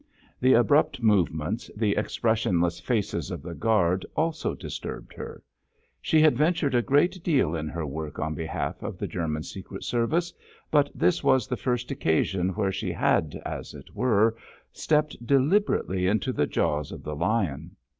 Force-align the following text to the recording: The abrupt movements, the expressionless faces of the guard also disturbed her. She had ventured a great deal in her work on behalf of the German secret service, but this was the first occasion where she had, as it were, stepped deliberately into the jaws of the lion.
The 0.39 0.53
abrupt 0.53 1.03
movements, 1.03 1.69
the 1.77 1.95
expressionless 1.95 2.79
faces 2.79 3.29
of 3.29 3.43
the 3.43 3.53
guard 3.53 4.03
also 4.15 4.55
disturbed 4.55 5.13
her. 5.13 5.43
She 6.01 6.19
had 6.21 6.35
ventured 6.35 6.73
a 6.73 6.81
great 6.81 7.21
deal 7.23 7.55
in 7.55 7.67
her 7.67 7.85
work 7.85 8.17
on 8.17 8.33
behalf 8.33 8.81
of 8.81 8.97
the 8.97 9.05
German 9.05 9.43
secret 9.43 9.83
service, 9.83 10.33
but 10.71 10.89
this 10.95 11.23
was 11.23 11.45
the 11.45 11.55
first 11.55 11.91
occasion 11.91 12.49
where 12.55 12.71
she 12.71 12.91
had, 12.91 13.39
as 13.45 13.75
it 13.75 13.93
were, 13.95 14.35
stepped 14.73 15.23
deliberately 15.23 16.07
into 16.07 16.33
the 16.33 16.47
jaws 16.47 16.91
of 16.91 17.03
the 17.03 17.15
lion. 17.15 17.75